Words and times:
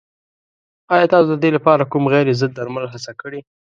ایا 0.93 1.05
تاسو 1.13 1.27
د 1.31 1.37
دې 1.43 1.49
لپاره 1.57 1.89
کوم 1.91 2.03
غیر 2.13 2.27
ضد 2.41 2.51
درمل 2.55 2.85
هڅه 2.93 3.11
کړې؟ 3.21 3.39